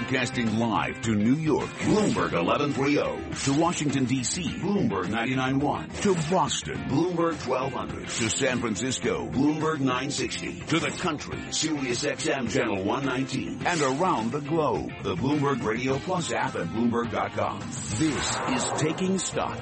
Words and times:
Broadcasting 0.00 0.58
live 0.58 1.02
to 1.02 1.14
New 1.14 1.34
York, 1.34 1.68
Bloomberg 1.80 2.32
1130. 2.32 3.44
To 3.44 3.60
Washington, 3.60 4.06
D.C., 4.06 4.42
Bloomberg 4.58 5.08
99.1. 5.08 6.00
To 6.00 6.14
Boston, 6.34 6.76
Bloomberg 6.88 7.46
1200. 7.46 8.08
To 8.08 8.30
San 8.30 8.60
Francisco, 8.60 9.28
Bloomberg 9.28 9.80
960. 9.80 10.60
To 10.60 10.78
the 10.78 10.90
country, 10.90 11.38
Sirius 11.50 12.02
XM 12.04 12.50
Channel 12.50 12.82
119. 12.82 13.60
And 13.66 13.82
around 13.82 14.32
the 14.32 14.40
globe, 14.40 14.90
the 15.02 15.16
Bloomberg 15.16 15.62
Radio 15.62 15.98
Plus 15.98 16.32
app 16.32 16.54
at 16.54 16.68
Bloomberg.com. 16.68 17.60
This 17.60 18.40
is 18.48 18.80
Taking 18.80 19.18
Stock. 19.18 19.60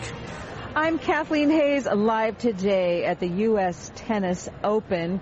I'm 0.76 1.00
Kathleen 1.00 1.50
Hays, 1.50 1.86
live 1.86 2.38
today 2.38 3.04
at 3.06 3.18
the 3.18 3.28
U.S. 3.28 3.90
Tennis 3.96 4.48
Open. 4.62 5.20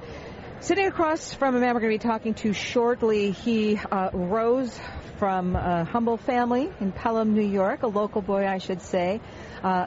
Sitting 0.61 0.87
across 0.87 1.33
from 1.33 1.55
a 1.55 1.61
man 1.61 1.75
we're 1.75 1.81
going 1.81 1.99
to 1.99 2.05
be 2.05 2.09
talking 2.11 2.35
to 2.35 2.53
shortly, 2.53 3.31
he 3.31 3.77
uh, 3.77 4.11
rose 4.13 4.79
from 5.19 5.57
a 5.57 5.85
humble 5.85 6.17
family 6.17 6.71
in 6.81 6.93
Pelham, 6.93 7.35
New 7.35 7.47
York, 7.47 7.83
a 7.83 7.87
local 7.87 8.23
boy, 8.23 8.47
I 8.47 8.59
should 8.59 8.83
say. 8.83 9.21
Uh, 9.63 9.87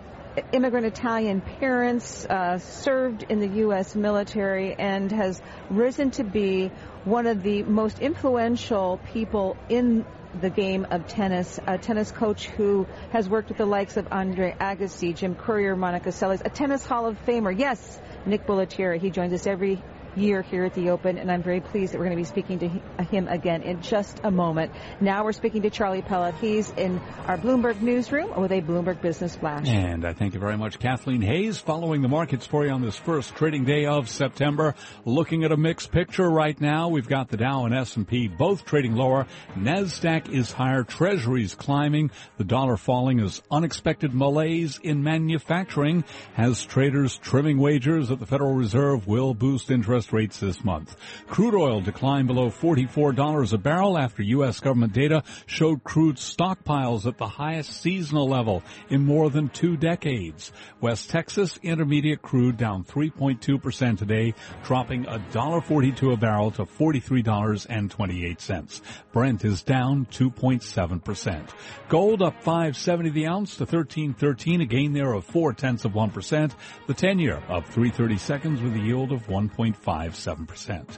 immigrant 0.53 0.85
Italian 0.85 1.41
parents, 1.41 2.25
uh, 2.25 2.59
served 2.59 3.23
in 3.23 3.39
the 3.39 3.47
U.S. 3.63 3.95
military, 3.95 4.73
and 4.73 5.11
has 5.11 5.41
risen 5.69 6.11
to 6.11 6.23
be 6.23 6.71
one 7.03 7.27
of 7.27 7.43
the 7.43 7.63
most 7.63 7.99
influential 7.99 8.99
people 9.11 9.57
in 9.69 10.05
the 10.41 10.49
game 10.49 10.85
of 10.91 11.07
tennis, 11.07 11.59
a 11.65 11.77
tennis 11.77 12.11
coach 12.11 12.47
who 12.47 12.85
has 13.11 13.27
worked 13.27 13.49
with 13.49 13.57
the 13.57 13.65
likes 13.65 13.97
of 13.97 14.07
Andre 14.11 14.55
Agassi, 14.59 15.15
Jim 15.15 15.35
Courier, 15.35 15.75
Monica 15.75 16.09
Seles, 16.09 16.41
a 16.45 16.49
tennis 16.49 16.85
Hall 16.85 17.07
of 17.07 17.17
Famer. 17.25 17.57
Yes, 17.57 17.99
Nick 18.25 18.45
Bollettieri. 18.45 18.99
He 18.99 19.09
joins 19.09 19.33
us 19.33 19.47
every 19.47 19.81
year 20.15 20.41
here 20.41 20.65
at 20.65 20.73
the 20.73 20.89
Open, 20.89 21.17
and 21.17 21.31
I'm 21.31 21.43
very 21.43 21.61
pleased 21.61 21.93
that 21.93 21.99
we're 21.99 22.05
going 22.05 22.17
to 22.17 22.21
be 22.21 22.27
speaking 22.27 22.59
to 22.59 22.69
uh, 22.97 23.03
him 23.03 23.27
again 23.27 23.61
in 23.63 23.81
just 23.81 24.21
a 24.23 24.31
moment. 24.31 24.71
Now 24.99 25.23
we're 25.23 25.33
speaking 25.33 25.61
to 25.63 25.69
Charlie 25.69 26.01
Pellet. 26.01 26.35
He's 26.35 26.71
in 26.71 26.99
our 27.27 27.37
Bloomberg 27.37 27.81
newsroom 27.81 28.39
with 28.39 28.51
a 28.51 28.61
Bloomberg 28.61 29.01
Business 29.01 29.35
Flash. 29.35 29.67
And 29.67 30.05
I 30.05 30.13
thank 30.13 30.33
you 30.33 30.39
very 30.39 30.57
much, 30.57 30.79
Kathleen 30.79 31.21
Hays, 31.21 31.59
following 31.59 32.01
the 32.01 32.07
markets 32.07 32.45
for 32.45 32.65
you 32.65 32.71
on 32.71 32.81
this 32.81 32.95
first 32.95 33.35
trading 33.35 33.65
day 33.65 33.85
of 33.85 34.09
September. 34.09 34.75
Looking 35.05 35.43
at 35.43 35.51
a 35.51 35.57
mixed 35.57 35.91
picture 35.91 36.29
right 36.29 36.59
now, 36.59 36.89
we've 36.89 37.07
got 37.07 37.29
the 37.29 37.37
Dow 37.37 37.65
and 37.65 37.75
S&P 37.75 38.27
both 38.27 38.65
trading 38.65 38.95
lower. 38.95 39.27
Nasdaq 39.55 40.29
is 40.29 40.51
higher, 40.51 40.83
Treasuries 40.83 41.55
climbing, 41.55 42.11
the 42.37 42.43
dollar 42.43 42.77
falling 42.77 43.19
as 43.19 43.41
unexpected 43.51 44.13
malaise 44.13 44.79
in 44.81 45.03
manufacturing 45.03 46.03
has 46.33 46.63
traders 46.63 47.17
trimming 47.17 47.57
wagers 47.57 48.09
that 48.09 48.19
the 48.19 48.25
Federal 48.25 48.53
Reserve 48.53 49.07
will 49.07 49.33
boost 49.33 49.71
interest 49.71 49.98
interest 49.99 50.13
rates 50.13 50.39
this 50.39 50.63
month. 50.63 50.95
Crude 51.27 51.55
oil 51.55 51.81
declined 51.81 52.27
below 52.27 52.49
$44 52.49 53.51
a 53.51 53.57
barrel 53.57 53.97
after 53.97 54.23
U.S. 54.23 54.61
government 54.61 54.93
data 54.93 55.23
showed 55.45 55.83
crude 55.83 56.15
stockpiles 56.15 57.05
at 57.05 57.17
the 57.17 57.27
highest 57.27 57.81
seasonal 57.81 58.29
level 58.29 58.63
in 58.89 59.05
more 59.05 59.29
than 59.29 59.49
two 59.49 59.75
decades. 59.75 60.53
West 60.79 61.09
Texas 61.09 61.59
intermediate 61.63 62.21
crude 62.21 62.55
down 62.55 62.85
3.2% 62.85 63.97
today, 63.97 64.33
dropping 64.63 65.03
$1.42 65.03 66.13
a 66.13 66.17
barrel 66.17 66.51
to 66.51 66.63
$43.28. 66.63 68.81
Brent 69.11 69.43
is 69.43 69.63
down 69.63 70.05
2.7%. 70.05 71.49
Gold 71.89 72.21
up 72.21 72.41
570 72.41 73.09
the 73.09 73.27
ounce 73.27 73.57
to 73.57 73.63
1313, 73.63 74.61
a 74.61 74.65
gain 74.65 74.93
there 74.93 75.11
of 75.11 75.25
four 75.25 75.51
tenths 75.51 75.83
of 75.83 75.91
1%. 75.91 76.53
The 76.87 76.93
10 76.93 77.19
year 77.19 77.43
up 77.49 77.65
330 77.65 78.17
seconds 78.17 78.61
with 78.61 78.75
a 78.75 78.79
yield 78.79 79.11
of 79.11 79.27
1.5 79.27 79.88
0.57%. 79.89 80.97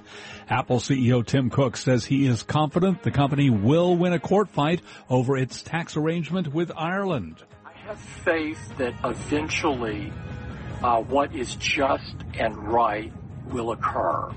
Apple 0.49 0.79
CEO 0.79 1.25
Tim 1.25 1.49
Cook 1.49 1.77
says 1.77 2.05
he 2.05 2.25
is 2.25 2.43
confident 2.43 3.03
the 3.03 3.11
company 3.11 3.49
will 3.49 3.95
win 3.95 4.13
a 4.13 4.19
court 4.19 4.49
fight 4.49 4.81
over 5.09 5.37
its 5.37 5.63
tax 5.63 5.95
arrangement 5.95 6.53
with 6.53 6.71
Ireland. 6.75 7.37
I 7.65 7.71
have 7.87 7.99
faith 7.99 8.77
that 8.77 8.93
eventually 9.03 10.11
uh, 10.83 11.01
what 11.01 11.33
is 11.33 11.55
just 11.55 12.15
and 12.33 12.57
right 12.57 13.13
will 13.45 13.71
occur. 13.71 14.31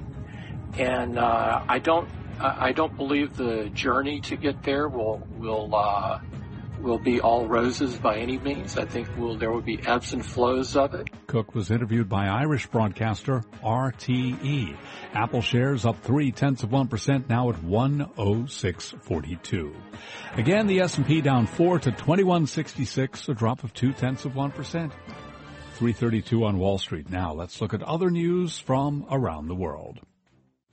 And 0.78 1.18
uh, 1.18 1.64
I 1.68 1.78
don't 1.78 2.08
I 2.40 2.72
don't 2.72 2.96
believe 2.96 3.36
the 3.36 3.70
journey 3.70 4.20
to 4.22 4.36
get 4.36 4.62
there 4.64 4.88
will 4.88 5.26
will 5.36 5.74
uh, 5.74 6.20
will 6.84 6.98
be 6.98 7.20
all 7.20 7.48
roses 7.48 7.96
by 7.96 8.18
any 8.18 8.38
means. 8.38 8.76
I 8.78 8.84
think 8.84 9.08
will 9.16 9.36
there 9.36 9.50
will 9.50 9.62
be 9.62 9.80
ebbs 9.86 10.12
and 10.12 10.24
flows 10.24 10.76
of 10.76 10.94
it. 10.94 11.08
Cook 11.26 11.54
was 11.54 11.70
interviewed 11.70 12.08
by 12.08 12.28
Irish 12.28 12.66
broadcaster 12.66 13.42
RTE. 13.64 14.76
Apple 15.14 15.42
shares 15.42 15.84
up 15.86 16.00
three 16.02 16.30
tenths 16.30 16.62
of 16.62 16.70
one 16.70 16.86
percent, 16.88 17.28
now 17.28 17.50
at 17.50 17.62
one 17.62 18.10
oh 18.16 18.46
six 18.46 18.94
forty 19.02 19.36
two. 19.42 19.74
Again, 20.34 20.66
the 20.66 20.80
S 20.80 20.96
and 20.98 21.06
P 21.06 21.20
down 21.20 21.46
four 21.46 21.78
to 21.80 21.90
twenty 21.90 22.22
one 22.22 22.46
sixty 22.46 22.84
six, 22.84 23.28
a 23.28 23.34
drop 23.34 23.64
of 23.64 23.72
two 23.74 23.92
tenths 23.92 24.24
of 24.24 24.36
one 24.36 24.52
percent. 24.52 24.92
332 25.74 26.44
on 26.44 26.58
Wall 26.58 26.78
Street. 26.78 27.10
Now 27.10 27.32
let's 27.32 27.60
look 27.60 27.74
at 27.74 27.82
other 27.82 28.08
news 28.08 28.58
from 28.60 29.06
around 29.10 29.48
the 29.48 29.56
world. 29.56 29.98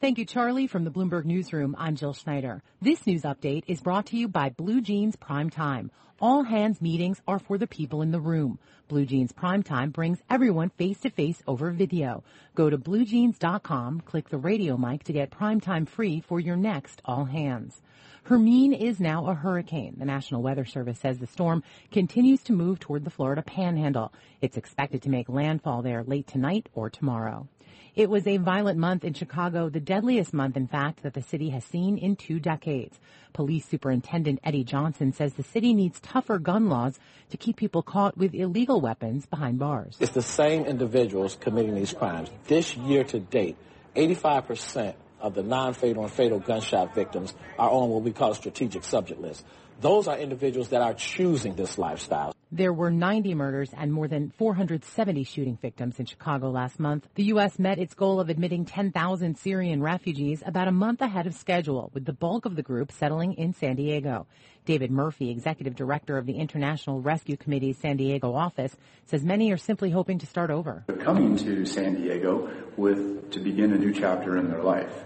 Thank 0.02 0.18
you, 0.18 0.26
Charlie. 0.26 0.66
From 0.66 0.84
the 0.84 0.90
Bloomberg 0.90 1.26
Newsroom, 1.26 1.76
I'm 1.78 1.96
Jill 1.96 2.14
Schneider. 2.14 2.64
This 2.82 3.06
news 3.06 3.22
update 3.22 3.66
is 3.68 3.82
brought 3.82 4.08
to 4.08 4.18
you 4.18 4.28
by 4.28 4.50
Blue 4.50 4.82
Jeans 4.82 5.16
Prime 5.16 5.52
Time. 5.52 5.92
All 6.20 6.42
hands 6.42 6.82
meetings 6.82 7.22
are 7.28 7.38
for 7.38 7.60
the 7.60 7.68
people 7.68 8.02
in 8.02 8.10
the 8.10 8.20
room. 8.20 8.58
Blue 8.88 9.06
Jeans 9.06 9.32
Prime 9.32 9.62
Time 9.62 9.92
brings 9.92 10.18
everyone 10.28 10.72
face 10.72 11.00
to 11.02 11.12
face 11.12 11.44
over 11.46 11.70
video. 11.70 12.24
Go 12.56 12.68
to 12.68 12.80
bluejeans.com, 12.80 14.02
click 14.02 14.30
the 14.30 14.40
radio 14.40 14.76
mic 14.76 15.04
to 15.04 15.14
get 15.14 15.30
Prime 15.30 15.62
Time 15.62 15.86
free 15.86 16.20
for 16.20 16.40
your 16.40 16.58
next 16.58 17.00
all 17.06 17.26
hands. 17.26 17.80
Hermine 18.24 18.74
is 18.74 19.00
now 19.00 19.26
a 19.26 19.34
hurricane. 19.34 19.96
The 19.98 20.06
National 20.06 20.44
Weather 20.44 20.64
Service 20.64 21.00
says 21.00 21.18
the 21.18 21.28
storm 21.28 21.64
continues 21.92 22.44
to 22.44 22.54
move 22.54 22.80
toward 22.80 23.04
the 23.04 23.10
Florida 23.10 23.42
panhandle. 23.42 24.14
It's 24.42 24.58
expected 24.58 25.02
to 25.02 25.10
make 25.10 25.28
landfall 25.28 25.82
there 25.82 26.04
late 26.04 26.28
tonight 26.28 26.70
or 26.74 26.90
tomorrow. 26.90 27.48
It 27.96 28.10
was 28.10 28.26
a 28.28 28.38
violent 28.38 28.80
month 28.80 29.04
in 29.04 29.14
Chicago, 29.14 29.70
the 29.70 29.82
deadliest 29.82 30.34
month, 30.34 30.56
in 30.56 30.68
fact, 30.68 31.04
that 31.04 31.14
the 31.14 31.22
city 31.22 31.50
has 31.50 31.66
seen 31.66 31.98
in 31.98 32.16
two 32.16 32.40
decades. 32.40 33.00
Police 33.34 33.66
Superintendent 33.66 34.40
Eddie 34.44 34.64
Johnson 34.64 35.12
says 35.12 35.34
the 35.34 35.44
city 35.44 35.74
needs 35.74 36.00
tougher 36.00 36.38
gun 36.38 36.70
laws 36.70 37.00
to 37.32 37.38
keep 37.38 37.58
people 37.58 37.82
caught 37.82 38.18
with 38.18 38.34
illegal 38.34 38.80
weapons 38.80 39.26
behind 39.26 39.60
bars. 39.60 39.98
It's 40.00 40.14
the 40.14 40.22
same 40.22 40.64
individuals 40.66 41.38
committing 41.42 41.76
these 41.76 41.92
crimes. 41.92 42.30
This 42.48 42.78
year 42.78 43.04
to 43.06 43.20
date, 43.20 43.58
85% 43.96 44.94
of 45.22 45.34
the 45.34 45.44
non-fatal 45.44 46.04
and 46.04 46.12
fatal 46.12 46.40
gunshot 46.40 46.96
victims 46.96 47.34
are 47.58 47.70
on 47.70 47.90
what 47.90 48.02
we 48.04 48.12
call 48.12 48.32
a 48.32 48.36
strategic 48.36 48.84
subject 48.84 49.22
list. 49.22 49.46
Those 49.80 50.08
are 50.08 50.18
individuals 50.18 50.70
that 50.70 50.82
are 50.82 50.94
choosing 50.94 51.56
this 51.56 51.78
lifestyle. 51.78 52.36
There 52.54 52.74
were 52.74 52.92
90 52.92 53.34
murders 53.34 53.70
and 53.78 53.94
more 53.94 54.10
than 54.10 54.30
470 54.32 55.24
shooting 55.24 55.58
victims 55.62 56.00
in 56.00 56.06
Chicago 56.06 56.50
last 56.50 56.82
month. 56.82 57.08
The 57.16 57.24
U.S. 57.36 57.58
met 57.58 57.80
its 57.80 57.94
goal 57.94 58.20
of 58.20 58.28
admitting 58.28 58.66
10,000 58.66 59.38
Syrian 59.38 59.82
refugees 59.82 60.44
about 60.46 60.68
a 60.68 60.74
month 60.74 61.00
ahead 61.00 61.28
of 61.28 61.34
schedule, 61.34 61.92
with 61.94 62.04
the 62.04 62.12
bulk 62.12 62.44
of 62.44 62.58
the 62.58 62.62
group 62.62 62.92
settling 62.92 63.36
in 63.36 63.54
San 63.54 63.78
Diego. 63.78 64.28
David 64.66 64.92
Murphy, 64.92 65.30
executive 65.30 65.78
director 65.78 66.18
of 66.18 66.26
the 66.26 66.34
International 66.34 67.00
Rescue 67.00 67.38
Committee's 67.38 67.78
San 67.78 67.96
Diego 67.96 68.34
office, 68.36 68.76
says 69.06 69.24
many 69.24 69.50
are 69.54 69.58
simply 69.58 69.90
hoping 69.90 70.20
to 70.20 70.26
start 70.26 70.52
over. 70.52 70.84
They're 70.88 70.98
coming 70.98 71.38
to 71.38 71.66
San 71.66 71.96
Diego 71.96 72.52
with 72.76 73.32
to 73.32 73.40
begin 73.40 73.72
a 73.72 73.78
new 73.78 73.94
chapter 73.94 74.36
in 74.36 74.50
their 74.50 74.62
life. 74.62 75.06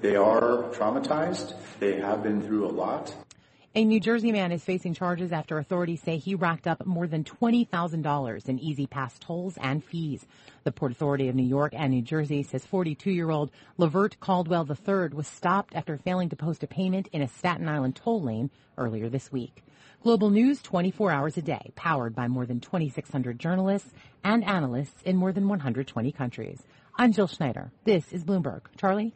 They 0.00 0.16
are 0.16 0.70
traumatized. 0.72 1.52
They 1.78 2.00
have 2.00 2.22
been 2.22 2.40
through 2.40 2.64
a 2.64 2.72
lot. 2.72 3.14
A 3.76 3.84
New 3.84 4.00
Jersey 4.00 4.32
man 4.32 4.52
is 4.52 4.64
facing 4.64 4.94
charges 4.94 5.32
after 5.32 5.58
authorities 5.58 6.00
say 6.00 6.16
he 6.16 6.34
racked 6.34 6.66
up 6.66 6.86
more 6.86 7.06
than 7.06 7.24
$20,000 7.24 8.48
in 8.48 8.58
E-ZPass 8.58 9.18
tolls 9.18 9.58
and 9.60 9.84
fees. 9.84 10.26
The 10.64 10.72
Port 10.72 10.92
Authority 10.92 11.28
of 11.28 11.34
New 11.34 11.42
York 11.42 11.74
and 11.76 11.92
New 11.92 12.00
Jersey 12.00 12.42
says 12.42 12.64
42-year-old 12.64 13.50
Lavert 13.76 14.18
Caldwell 14.18 14.66
III 14.66 15.10
was 15.14 15.26
stopped 15.26 15.74
after 15.74 15.98
failing 15.98 16.30
to 16.30 16.36
post 16.36 16.62
a 16.62 16.66
payment 16.66 17.08
in 17.12 17.20
a 17.20 17.28
Staten 17.28 17.68
Island 17.68 17.96
toll 17.96 18.22
lane 18.22 18.50
earlier 18.78 19.10
this 19.10 19.30
week. 19.30 19.62
Global 20.02 20.30
news 20.30 20.62
24 20.62 21.10
hours 21.10 21.36
a 21.36 21.42
day, 21.42 21.70
powered 21.74 22.14
by 22.14 22.28
more 22.28 22.46
than 22.46 22.60
2,600 22.60 23.38
journalists 23.38 23.92
and 24.24 24.42
analysts 24.44 25.02
in 25.02 25.18
more 25.18 25.32
than 25.32 25.50
120 25.50 26.12
countries. 26.12 26.62
I'm 26.96 27.12
Jill 27.12 27.26
Schneider. 27.26 27.70
This 27.84 28.10
is 28.10 28.24
Bloomberg. 28.24 28.62
Charlie? 28.78 29.12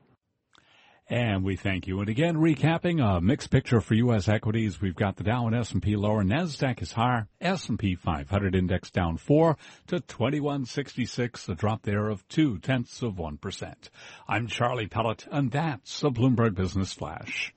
And 1.10 1.42
we 1.42 1.56
thank 1.56 1.88
you. 1.88 1.98
And 1.98 2.08
again, 2.08 2.36
recapping 2.36 3.04
a 3.04 3.20
mixed 3.20 3.50
picture 3.50 3.80
for 3.80 3.94
U.S. 3.94 4.28
equities. 4.28 4.80
We've 4.80 4.94
got 4.94 5.16
the 5.16 5.24
Dow 5.24 5.48
and 5.48 5.56
S&P 5.56 5.96
lower. 5.96 6.22
Nasdaq 6.22 6.80
is 6.80 6.92
higher. 6.92 7.26
S&P 7.40 7.96
500 7.96 8.54
index 8.54 8.92
down 8.92 9.16
four 9.16 9.56
to 9.88 9.98
2166, 9.98 11.48
a 11.48 11.54
drop 11.56 11.82
there 11.82 12.08
of 12.08 12.26
two 12.28 12.58
tenths 12.58 13.02
of 13.02 13.18
one 13.18 13.38
percent. 13.38 13.90
I'm 14.28 14.46
Charlie 14.46 14.86
Pellet, 14.86 15.26
and 15.32 15.50
that's 15.50 15.98
the 16.00 16.12
Bloomberg 16.12 16.54
Business 16.54 16.92
Flash. 16.92 17.52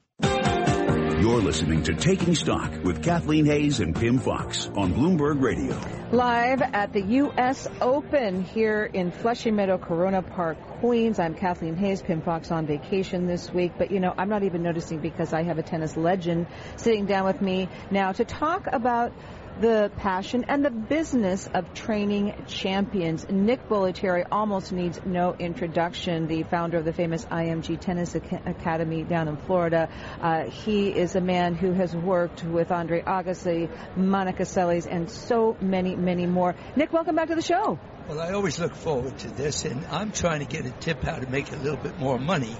You're 1.23 1.39
listening 1.39 1.83
to 1.83 1.93
Taking 1.93 2.35
Stock 2.35 2.83
with 2.83 3.01
Kathleen 3.01 3.45
Hays 3.45 3.79
and 3.79 3.95
Pimm 3.95 4.19
Fox 4.19 4.67
on 4.75 4.93
Bloomberg 4.93 5.41
Radio. 5.41 5.79
Live 6.11 6.61
at 6.61 6.91
the 6.91 7.01
U.S. 7.01 7.65
Open 7.79 8.43
here 8.43 8.83
in 8.93 9.09
Flushing 9.09 9.55
Meadow, 9.55 9.77
Corona 9.77 10.21
Park, 10.21 10.57
Queens. 10.81 11.19
I'm 11.19 11.33
Kathleen 11.33 11.77
Hays, 11.77 12.01
Pimm 12.01 12.21
Fox 12.21 12.51
on 12.51 12.65
vacation 12.65 13.25
this 13.25 13.49
week, 13.53 13.71
but 13.77 13.89
you 13.89 14.01
know, 14.01 14.13
I'm 14.17 14.27
not 14.27 14.43
even 14.43 14.63
noticing 14.63 14.99
because 14.99 15.31
I 15.31 15.43
have 15.43 15.57
a 15.57 15.63
tennis 15.63 15.95
legend 15.95 16.45
sitting 16.75 17.05
down 17.05 17.23
with 17.23 17.41
me 17.41 17.69
now 17.89 18.11
to 18.11 18.25
talk 18.25 18.67
about 18.67 19.13
the 19.59 19.91
passion 19.97 20.45
and 20.47 20.65
the 20.65 20.69
business 20.69 21.47
of 21.53 21.73
training 21.73 22.33
champions. 22.47 23.27
Nick 23.29 23.67
Bollettieri 23.69 24.25
almost 24.31 24.71
needs 24.71 24.99
no 25.05 25.35
introduction, 25.37 26.27
the 26.27 26.43
founder 26.43 26.77
of 26.77 26.85
the 26.85 26.93
famous 26.93 27.25
IMG 27.25 27.79
Tennis 27.79 28.15
Academy 28.15 29.03
down 29.03 29.27
in 29.27 29.37
Florida. 29.37 29.89
Uh, 30.21 30.45
he 30.49 30.89
is 30.89 31.15
a 31.15 31.21
man 31.21 31.55
who 31.55 31.73
has 31.73 31.95
worked 31.95 32.43
with 32.43 32.71
Andre 32.71 33.01
Agassi, 33.01 33.69
Monica 33.95 34.43
Seles, 34.43 34.87
and 34.89 35.09
so 35.09 35.55
many, 35.61 35.95
many 35.95 36.25
more. 36.25 36.55
Nick, 36.75 36.91
welcome 36.91 37.15
back 37.15 37.27
to 37.27 37.35
the 37.35 37.41
show. 37.41 37.79
Well, 38.07 38.19
I 38.19 38.31
always 38.31 38.59
look 38.59 38.75
forward 38.75 39.17
to 39.19 39.29
this, 39.29 39.65
and 39.65 39.85
I'm 39.85 40.11
trying 40.11 40.39
to 40.39 40.45
get 40.45 40.65
a 40.65 40.71
tip 40.71 41.03
how 41.03 41.17
to 41.17 41.29
make 41.29 41.51
a 41.51 41.55
little 41.55 41.77
bit 41.77 41.97
more 41.99 42.19
money 42.19 42.55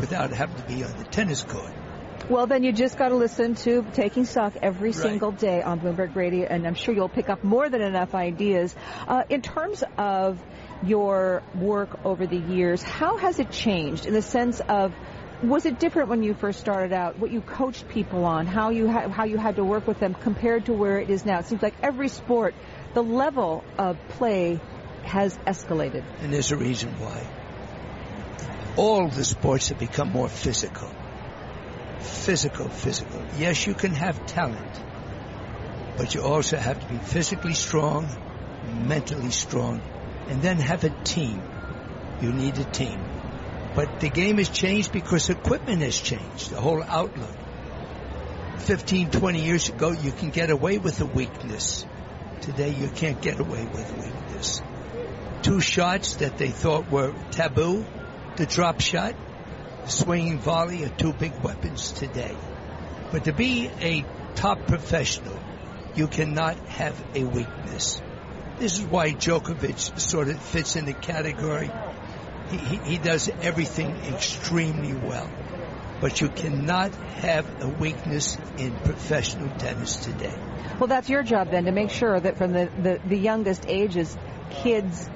without 0.00 0.32
having 0.32 0.56
to 0.56 0.62
be 0.62 0.82
on 0.82 0.96
the 0.96 1.04
tennis 1.04 1.42
court. 1.42 1.72
Well, 2.30 2.46
then 2.46 2.62
you 2.62 2.72
just 2.72 2.98
got 2.98 3.08
to 3.08 3.16
listen 3.16 3.56
to 3.56 3.84
Taking 3.94 4.24
Stock 4.24 4.54
every 4.62 4.90
right. 4.90 4.98
single 4.98 5.32
day 5.32 5.60
on 5.60 5.80
Bloomberg 5.80 6.14
Radio, 6.14 6.46
and 6.46 6.66
I'm 6.66 6.74
sure 6.74 6.94
you'll 6.94 7.08
pick 7.08 7.28
up 7.28 7.42
more 7.42 7.68
than 7.68 7.82
enough 7.82 8.14
ideas. 8.14 8.74
Uh, 9.08 9.24
in 9.28 9.42
terms 9.42 9.82
of 9.98 10.40
your 10.84 11.42
work 11.54 12.04
over 12.04 12.26
the 12.26 12.36
years, 12.36 12.80
how 12.80 13.16
has 13.16 13.40
it 13.40 13.50
changed 13.50 14.06
in 14.06 14.14
the 14.14 14.22
sense 14.22 14.60
of 14.60 14.94
was 15.42 15.66
it 15.66 15.80
different 15.80 16.08
when 16.08 16.22
you 16.22 16.34
first 16.34 16.60
started 16.60 16.92
out? 16.92 17.18
What 17.18 17.32
you 17.32 17.40
coached 17.40 17.88
people 17.88 18.24
on, 18.24 18.46
how 18.46 18.70
you 18.70 18.88
ha- 18.88 19.08
how 19.08 19.24
you 19.24 19.36
had 19.36 19.56
to 19.56 19.64
work 19.64 19.88
with 19.88 19.98
them 19.98 20.14
compared 20.14 20.66
to 20.66 20.72
where 20.72 20.98
it 20.98 21.10
is 21.10 21.26
now? 21.26 21.40
It 21.40 21.46
seems 21.46 21.62
like 21.62 21.74
every 21.82 22.08
sport, 22.08 22.54
the 22.94 23.02
level 23.02 23.64
of 23.76 23.98
play 24.10 24.60
has 25.02 25.36
escalated. 25.38 26.04
And 26.20 26.32
there's 26.32 26.52
a 26.52 26.56
reason 26.56 26.90
why. 27.00 27.26
All 28.76 29.08
the 29.08 29.24
sports 29.24 29.70
have 29.70 29.80
become 29.80 30.12
more 30.12 30.28
physical 30.28 30.88
physical, 32.02 32.68
physical. 32.68 33.22
Yes, 33.38 33.66
you 33.66 33.74
can 33.74 33.92
have 33.94 34.26
talent, 34.26 34.80
but 35.96 36.14
you 36.14 36.22
also 36.22 36.56
have 36.56 36.80
to 36.80 36.86
be 36.86 36.98
physically 36.98 37.54
strong, 37.54 38.08
mentally 38.86 39.30
strong, 39.30 39.80
and 40.28 40.42
then 40.42 40.58
have 40.58 40.84
a 40.84 40.90
team. 41.04 41.42
You 42.20 42.32
need 42.32 42.58
a 42.58 42.64
team. 42.64 43.00
But 43.74 44.00
the 44.00 44.10
game 44.10 44.38
has 44.38 44.48
changed 44.48 44.92
because 44.92 45.30
equipment 45.30 45.82
has 45.82 45.98
changed, 45.98 46.50
the 46.50 46.60
whole 46.60 46.82
outlook. 46.82 47.36
15, 48.58 49.10
20 49.10 49.40
years 49.40 49.68
ago, 49.68 49.90
you 49.90 50.12
can 50.12 50.30
get 50.30 50.50
away 50.50 50.78
with 50.78 51.00
a 51.00 51.06
weakness. 51.06 51.84
Today, 52.42 52.70
you 52.70 52.88
can't 52.88 53.20
get 53.20 53.40
away 53.40 53.64
with 53.64 53.92
weakness. 53.96 54.62
Two 55.42 55.60
shots 55.60 56.16
that 56.16 56.38
they 56.38 56.50
thought 56.50 56.90
were 56.90 57.14
taboo, 57.30 57.84
the 58.36 58.46
drop 58.46 58.80
shot, 58.80 59.14
swinging 59.86 60.38
volley 60.38 60.84
are 60.84 60.88
two 60.88 61.12
big 61.12 61.32
weapons 61.42 61.92
today. 61.92 62.36
But 63.10 63.24
to 63.24 63.32
be 63.32 63.70
a 63.80 64.04
top 64.34 64.66
professional, 64.66 65.38
you 65.94 66.06
cannot 66.06 66.56
have 66.68 67.02
a 67.14 67.24
weakness. 67.24 68.00
This 68.58 68.78
is 68.78 68.84
why 68.84 69.10
Djokovic 69.12 69.98
sort 69.98 70.28
of 70.28 70.40
fits 70.40 70.76
in 70.76 70.84
the 70.84 70.92
category. 70.92 71.70
He, 72.50 72.56
he, 72.56 72.76
he 72.76 72.98
does 72.98 73.28
everything 73.42 73.90
extremely 74.06 74.94
well. 74.94 75.30
But 76.00 76.20
you 76.20 76.28
cannot 76.28 76.94
have 76.94 77.62
a 77.62 77.68
weakness 77.68 78.36
in 78.58 78.74
professional 78.74 79.48
tennis 79.58 79.96
today. 79.96 80.34
Well, 80.78 80.88
that's 80.88 81.08
your 81.08 81.22
job 81.22 81.50
then 81.50 81.66
to 81.66 81.72
make 81.72 81.90
sure 81.90 82.18
that 82.18 82.38
from 82.38 82.52
the, 82.52 82.70
the, 82.78 83.00
the 83.06 83.16
youngest 83.16 83.66
ages, 83.68 84.16
kids 84.50 85.08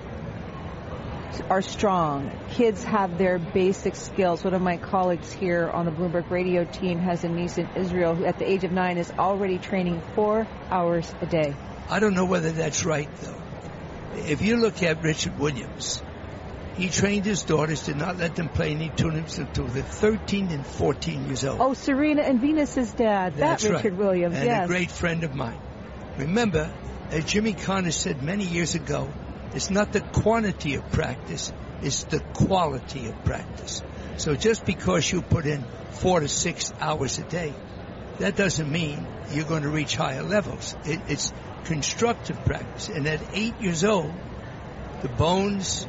are 1.42 1.62
strong. 1.62 2.30
Kids 2.50 2.82
have 2.84 3.18
their 3.18 3.38
basic 3.38 3.94
skills. 3.96 4.44
One 4.44 4.54
of 4.54 4.62
my 4.62 4.76
colleagues 4.76 5.32
here 5.32 5.68
on 5.68 5.84
the 5.84 5.90
Bloomberg 5.90 6.30
radio 6.30 6.64
team 6.64 6.98
has 6.98 7.24
a 7.24 7.28
niece 7.28 7.58
in 7.58 7.68
Israel 7.76 8.14
who 8.14 8.24
at 8.24 8.38
the 8.38 8.48
age 8.48 8.64
of 8.64 8.72
nine 8.72 8.98
is 8.98 9.10
already 9.18 9.58
training 9.58 10.02
four 10.14 10.46
hours 10.70 11.12
a 11.20 11.26
day. 11.26 11.54
I 11.88 12.00
don't 12.00 12.14
know 12.14 12.24
whether 12.24 12.50
that's 12.50 12.84
right 12.84 13.08
though. 13.16 13.42
If 14.26 14.42
you 14.42 14.56
look 14.56 14.82
at 14.82 15.02
Richard 15.02 15.38
Williams, 15.38 16.02
he 16.76 16.88
trained 16.88 17.24
his 17.24 17.42
daughters 17.42 17.84
to 17.84 17.94
not 17.94 18.18
let 18.18 18.36
them 18.36 18.48
play 18.48 18.72
any 18.72 18.90
tournaments 18.90 19.38
until 19.38 19.66
they're 19.66 19.82
13 19.82 20.48
and 20.48 20.66
14 20.66 21.26
years 21.26 21.44
old. 21.44 21.60
Oh, 21.60 21.74
Serena 21.74 22.22
and 22.22 22.40
Venus's 22.40 22.92
dad. 22.92 23.34
That's 23.36 23.62
that 23.62 23.70
Richard 23.70 23.92
right. 23.92 23.98
Williams, 23.98 24.36
and 24.36 24.44
yes. 24.44 24.64
a 24.64 24.68
great 24.68 24.90
friend 24.90 25.24
of 25.24 25.34
mine. 25.34 25.58
Remember, 26.18 26.70
as 27.10 27.24
Jimmy 27.24 27.54
Connors 27.54 27.96
said 27.96 28.22
many 28.22 28.44
years 28.44 28.74
ago, 28.74 29.08
it's 29.54 29.70
not 29.70 29.92
the 29.92 30.00
quantity 30.00 30.74
of 30.74 30.90
practice, 30.90 31.52
it's 31.82 32.04
the 32.04 32.20
quality 32.34 33.08
of 33.08 33.24
practice. 33.24 33.82
So 34.16 34.34
just 34.34 34.64
because 34.64 35.10
you 35.10 35.22
put 35.22 35.46
in 35.46 35.64
four 35.90 36.20
to 36.20 36.28
six 36.28 36.72
hours 36.80 37.18
a 37.18 37.22
day, 37.22 37.54
that 38.18 38.36
doesn't 38.36 38.70
mean 38.70 39.06
you're 39.30 39.44
going 39.44 39.62
to 39.62 39.68
reach 39.68 39.96
higher 39.96 40.22
levels. 40.22 40.74
It, 40.84 41.00
it's 41.08 41.32
constructive 41.64 42.42
practice. 42.44 42.88
And 42.88 43.06
at 43.06 43.20
eight 43.34 43.60
years 43.60 43.84
old, 43.84 44.12
the 45.02 45.08
bones, 45.08 45.86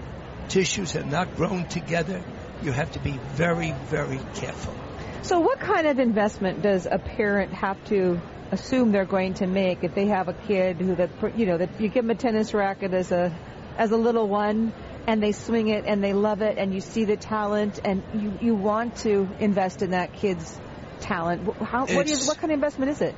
tissues 0.50 0.92
have 0.92 1.10
not 1.10 1.36
grown 1.36 1.68
together. 1.68 2.21
You 2.62 2.71
have 2.71 2.92
to 2.94 3.00
be 3.00 3.19
very, 3.33 3.71
very 3.86 4.19
careful. 4.36 4.74
So 5.21 5.39
what 5.39 5.60
kind 5.60 5.88
of 5.88 6.00
investment 6.00 6.62
does 6.62 6.86
a 6.86 7.00
parent 7.00 7.53
have 7.53 7.83
to 7.86 8.19
assume 8.52 8.92
they're 8.92 9.06
going 9.06 9.36
to 9.36 9.48
make 9.48 9.84
if 9.84 9.94
they 9.94 10.08
have 10.08 10.28
a 10.28 10.34
kid 10.34 10.78
who 10.78 10.96
that 10.96 11.10
you 11.38 11.46
know 11.46 11.58
that 11.58 11.82
you 11.82 11.90
give 11.90 12.04
them 12.06 12.12
a 12.12 12.16
tennis 12.16 12.54
racket 12.54 12.94
as 12.94 13.12
a 13.12 13.38
as 13.78 13.92
a 13.92 13.98
little 13.98 14.28
one 14.28 14.74
and 15.08 15.24
they 15.24 15.32
swing 15.32 15.70
it 15.70 15.86
and 15.86 16.04
they 16.04 16.14
love 16.14 16.42
it 16.42 16.58
and 16.58 16.74
you 16.74 16.82
see 16.82 17.06
the 17.06 17.16
talent 17.16 17.80
and 17.84 18.04
you, 18.14 18.34
you 18.42 18.56
want 18.56 18.98
to 18.98 19.28
invest 19.40 19.82
in 19.82 19.92
that 19.92 20.14
kid's 20.14 20.60
talent. 21.00 21.50
How, 21.62 21.86
what, 21.86 22.10
is, 22.10 22.28
what 22.28 22.38
kind 22.38 22.52
of 22.52 22.56
investment 22.56 22.92
is 22.92 23.02
it? 23.02 23.16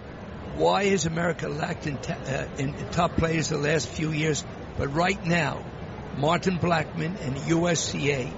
Why 0.55 0.83
is 0.83 1.05
America 1.05 1.49
lacked 1.49 1.87
in, 1.87 1.97
ta- 1.97 2.13
uh, 2.13 2.45
in, 2.57 2.75
top 2.91 3.15
players 3.15 3.49
the 3.49 3.57
last 3.57 3.89
few 3.89 4.11
years? 4.11 4.45
But 4.77 4.93
right 4.93 5.23
now, 5.25 5.65
Martin 6.17 6.57
Blackman 6.57 7.15
and 7.17 7.37
USTA 7.37 8.31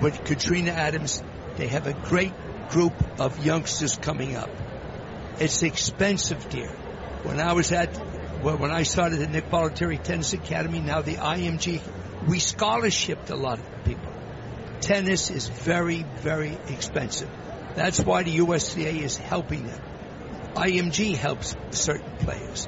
with 0.00 0.24
Katrina 0.24 0.70
Adams, 0.70 1.22
they 1.56 1.66
have 1.66 1.86
a 1.86 1.92
great 1.92 2.32
group 2.70 2.94
of 3.18 3.44
youngsters 3.44 3.96
coming 3.96 4.36
up. 4.36 4.50
It's 5.38 5.62
expensive, 5.62 6.48
dear. 6.50 6.68
When 7.22 7.40
I 7.40 7.52
was 7.52 7.72
at 7.72 7.96
well, 8.42 8.56
when 8.56 8.72
I 8.72 8.82
started 8.82 9.20
the 9.20 9.28
Nick 9.28 9.50
Bollettieri 9.50 10.02
Tennis 10.02 10.32
Academy, 10.32 10.80
now 10.80 11.00
the 11.00 11.14
IMG, 11.14 11.80
we 12.26 12.38
scholarshiped 12.38 13.30
a 13.30 13.36
lot 13.36 13.60
of 13.60 13.84
people. 13.84 14.12
Tennis 14.80 15.30
is 15.30 15.46
very, 15.46 16.04
very 16.16 16.58
expensive. 16.66 17.30
That's 17.76 18.00
why 18.00 18.24
the 18.24 18.32
USTA 18.32 18.98
is 19.00 19.16
helping 19.16 19.66
them. 19.66 19.80
IMG 20.54 21.14
helps 21.14 21.54
certain 21.70 22.16
players. 22.16 22.66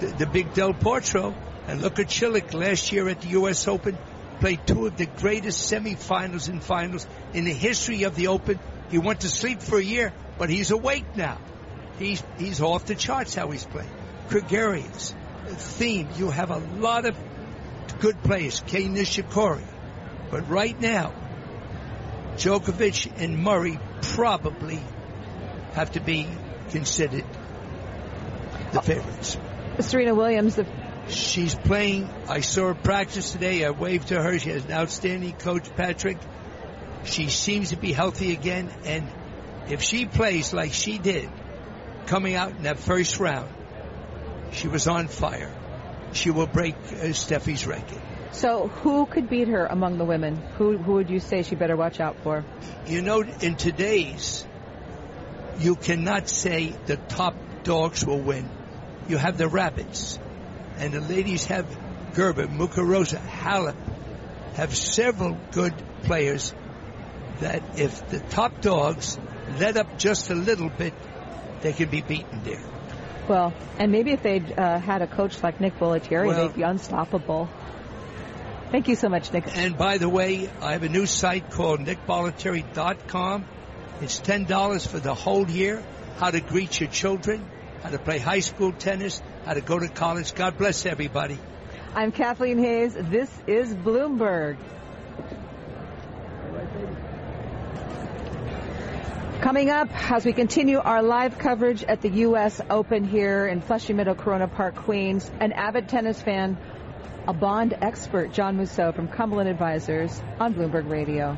the, 0.00 0.06
the 0.06 0.26
big 0.26 0.54
Del 0.54 0.72
Potro. 0.72 1.34
And 1.66 1.80
look 1.80 2.00
at 2.00 2.08
Cilic 2.08 2.54
last 2.54 2.90
year 2.90 3.08
at 3.08 3.20
the 3.20 3.28
U.S. 3.28 3.68
Open, 3.68 3.96
played 4.40 4.66
two 4.66 4.86
of 4.86 4.96
the 4.96 5.06
greatest 5.06 5.72
semifinals 5.72 6.48
and 6.48 6.62
finals 6.62 7.06
in 7.34 7.44
the 7.44 7.52
history 7.52 8.02
of 8.02 8.16
the 8.16 8.28
Open. 8.28 8.58
He 8.90 8.98
went 8.98 9.20
to 9.20 9.28
sleep 9.28 9.62
for 9.62 9.78
a 9.78 9.82
year, 9.82 10.12
but 10.38 10.50
he's 10.50 10.72
awake 10.72 11.16
now. 11.16 11.38
He's, 11.98 12.22
he's 12.36 12.60
off 12.60 12.86
the 12.86 12.96
charts 12.96 13.36
how 13.36 13.48
he's 13.50 13.64
playing. 13.64 13.90
Gregarious, 14.28 15.14
theme. 15.54 16.08
You 16.16 16.30
have 16.30 16.50
a 16.50 16.58
lot 16.58 17.06
of 17.06 17.16
good 18.00 18.22
players, 18.22 18.62
Kei 18.66 18.84
Nishikori. 18.84 19.64
But 20.30 20.48
right 20.48 20.78
now, 20.80 21.12
Djokovic 22.36 23.12
and 23.16 23.38
Murray 23.42 23.78
probably 24.00 24.80
have 25.74 25.92
to 25.92 26.00
be 26.00 26.26
considered 26.70 27.24
the 28.72 28.82
favorites. 28.82 29.38
Serena 29.80 30.14
Williams, 30.14 30.56
the 30.56 30.66
She's 31.08 31.54
playing. 31.54 32.08
I 32.28 32.40
saw 32.40 32.68
her 32.68 32.74
practice 32.74 33.32
today. 33.32 33.64
I 33.64 33.70
waved 33.70 34.08
to 34.08 34.22
her. 34.22 34.38
She 34.38 34.50
has 34.50 34.64
an 34.64 34.72
outstanding 34.72 35.32
coach, 35.32 35.68
Patrick. 35.76 36.18
She 37.04 37.28
seems 37.28 37.70
to 37.70 37.76
be 37.76 37.92
healthy 37.92 38.32
again. 38.32 38.70
And 38.84 39.08
if 39.68 39.82
she 39.82 40.06
plays 40.06 40.52
like 40.52 40.72
she 40.72 40.98
did 40.98 41.28
coming 42.06 42.34
out 42.34 42.50
in 42.50 42.62
that 42.62 42.78
first 42.78 43.18
round, 43.18 43.52
she 44.52 44.68
was 44.68 44.86
on 44.86 45.08
fire. 45.08 45.52
She 46.12 46.30
will 46.30 46.46
break 46.46 46.74
uh, 46.74 47.12
Steffi's 47.12 47.66
record. 47.66 48.00
So 48.32 48.68
who 48.68 49.06
could 49.06 49.28
beat 49.28 49.48
her 49.48 49.66
among 49.66 49.98
the 49.98 50.04
women? 50.04 50.36
Who, 50.56 50.78
who 50.78 50.94
would 50.94 51.10
you 51.10 51.20
say 51.20 51.42
she 51.42 51.54
better 51.54 51.76
watch 51.76 52.00
out 52.00 52.16
for? 52.22 52.44
You 52.86 53.02
know, 53.02 53.22
in 53.22 53.56
today's, 53.56 54.46
you 55.58 55.76
cannot 55.76 56.28
say 56.28 56.74
the 56.86 56.96
top 56.96 57.34
dogs 57.62 58.04
will 58.04 58.20
win. 58.20 58.48
You 59.08 59.16
have 59.18 59.36
the 59.36 59.48
rabbits 59.48 60.18
and 60.78 60.92
the 60.92 61.00
ladies 61.00 61.46
have 61.46 61.66
Kerber, 62.14 62.46
Muguruza, 62.46 63.18
Halep, 63.18 63.76
have 64.54 64.76
several 64.76 65.38
good 65.52 65.74
players 66.04 66.54
that 67.40 67.62
if 67.78 68.08
the 68.10 68.20
top 68.20 68.60
dogs 68.60 69.18
let 69.58 69.76
up 69.76 69.98
just 69.98 70.30
a 70.30 70.34
little 70.34 70.68
bit, 70.68 70.94
they 71.60 71.72
can 71.72 71.88
be 71.88 72.02
beaten 72.02 72.42
there. 72.44 72.62
Well, 73.28 73.54
and 73.78 73.92
maybe 73.92 74.12
if 74.12 74.22
they'd 74.22 74.58
uh, 74.58 74.78
had 74.78 75.02
a 75.02 75.06
coach 75.06 75.42
like 75.42 75.60
Nick 75.60 75.78
Bollettieri, 75.78 76.26
well, 76.26 76.48
they'd 76.48 76.56
be 76.56 76.62
unstoppable. 76.62 77.48
Thank 78.70 78.88
you 78.88 78.96
so 78.96 79.08
much, 79.08 79.32
Nick. 79.32 79.44
And 79.56 79.76
by 79.76 79.98
the 79.98 80.08
way, 80.08 80.50
I 80.60 80.72
have 80.72 80.82
a 80.82 80.88
new 80.88 81.06
site 81.06 81.50
called 81.50 81.80
nickbollettieri.com. 81.80 83.44
It's 84.00 84.18
$10 84.20 84.88
for 84.88 84.98
the 84.98 85.14
whole 85.14 85.48
year. 85.48 85.82
How 86.16 86.30
to 86.30 86.40
greet 86.40 86.80
your 86.80 86.88
children, 86.88 87.44
how 87.82 87.90
to 87.90 87.98
play 87.98 88.18
high 88.18 88.40
school 88.40 88.72
tennis, 88.72 89.22
how 89.44 89.54
to 89.54 89.60
go 89.60 89.78
to 89.78 89.88
college. 89.88 90.34
God 90.34 90.56
bless 90.56 90.86
everybody. 90.86 91.38
I'm 91.94 92.12
Kathleen 92.12 92.58
Hays. 92.58 92.94
This 92.94 93.30
is 93.46 93.74
Bloomberg. 93.74 94.56
Coming 99.42 99.70
up, 99.70 99.88
as 100.08 100.24
we 100.24 100.32
continue 100.32 100.78
our 100.78 101.02
live 101.02 101.36
coverage 101.36 101.82
at 101.82 102.00
the 102.00 102.10
U.S. 102.10 102.60
Open 102.70 103.02
here 103.02 103.48
in 103.48 103.60
Flushing 103.60 103.96
Meadow, 103.96 104.14
Corona 104.14 104.46
Park, 104.46 104.76
Queens, 104.76 105.28
an 105.40 105.50
avid 105.50 105.88
tennis 105.88 106.22
fan, 106.22 106.56
a 107.26 107.32
bond 107.32 107.76
expert, 107.82 108.32
John 108.32 108.56
Mousseau 108.56 108.92
from 108.92 109.08
Cumberland 109.08 109.48
Advisors 109.48 110.22
on 110.38 110.54
Bloomberg 110.54 110.88
Radio. 110.88 111.36